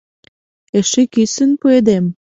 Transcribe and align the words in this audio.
Эше 0.77 1.03
кӱсын 1.13 1.51
пуэдем... 1.59 2.05